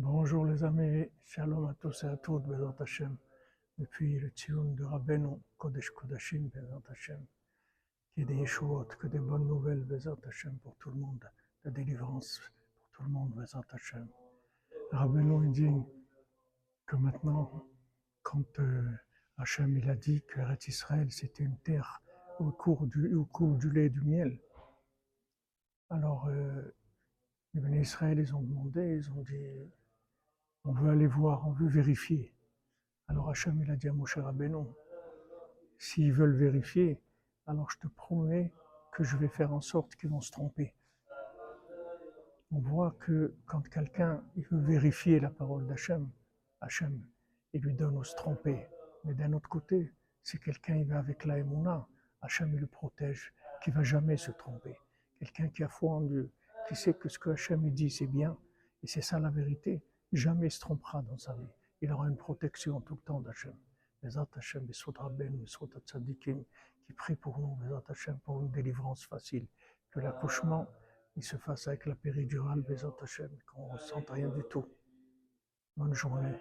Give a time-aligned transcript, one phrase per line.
[0.00, 3.16] Bonjour les amis, shalom à tous et à toutes, Bezat Hashem,
[3.78, 7.26] depuis le Tzion de Rabbeinu, Kodesh Kodashim, Bezat Hashem,
[8.14, 11.28] qu'il y ait des Yeshuot, que des bonnes nouvelles, Bezat Hashem, pour tout le monde,
[11.64, 14.06] la délivrance pour tout le monde, Bezat Hashem.
[14.92, 15.68] Rabbeinu dit
[16.86, 17.66] que maintenant,
[18.22, 18.88] quand euh,
[19.36, 22.04] Hashem il a dit que Israël c'était une terre
[22.38, 24.38] au cours du, au cours du lait et du miel,
[25.90, 26.72] alors euh,
[27.54, 29.72] les Israël ils ont demandé, ils ont dit
[30.64, 32.34] on veut aller voir, on veut vérifier.
[33.06, 34.66] Alors Hachem il a dit à Moshe Rabbeinu,
[35.78, 37.00] s'ils veulent vérifier,
[37.46, 38.52] alors je te promets
[38.92, 40.74] que je vais faire en sorte qu'ils vont se tromper.
[42.50, 46.08] On voit que quand quelqu'un veut vérifier la parole d'Hachem,
[46.60, 47.00] Hachem,
[47.52, 48.66] il lui donne à se tromper.
[49.04, 51.86] Mais d'un autre côté, si quelqu'un il va avec la Emouna,
[52.22, 53.32] Hachem il le protège,
[53.62, 54.76] qui va jamais se tromper.
[55.18, 56.30] Quelqu'un qui a foi en Dieu,
[56.68, 58.36] qui sait que ce que Hachem dit c'est bien,
[58.82, 61.48] et c'est ça la vérité, jamais se trompera dans sa vie.
[61.80, 63.56] Il aura une protection tout le temps d'Hachem.
[64.02, 66.44] Bezat Hachem, Tzadikim,
[66.84, 69.46] qui prie pour nous, Bezat Hachem, pour une délivrance facile.
[69.90, 70.66] Que l'accouchement,
[71.16, 74.66] il se fasse avec la péridurale, Bezat Hachem, qu'on ne ressente rien du tout.
[75.76, 76.34] Bonne journée.